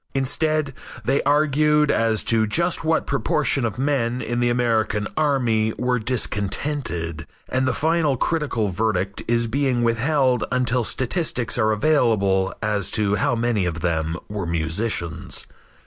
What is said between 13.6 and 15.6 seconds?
of them were musicians.